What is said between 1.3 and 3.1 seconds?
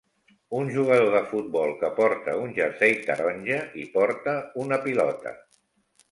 futbol que porta un jersei